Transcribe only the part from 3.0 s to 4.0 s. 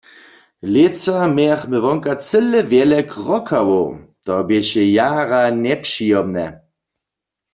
krokawow,